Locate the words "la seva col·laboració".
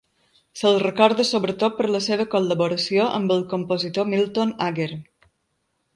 1.97-3.05